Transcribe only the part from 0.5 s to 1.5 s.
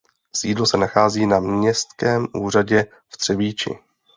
se nachází na